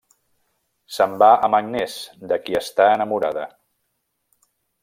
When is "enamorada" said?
2.97-3.47